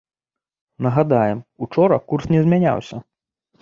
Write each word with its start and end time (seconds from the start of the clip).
Нагадаем, 0.85 1.39
учора 1.69 1.97
курс 2.09 2.25
не 2.35 2.43
змяняўся. 2.49 2.95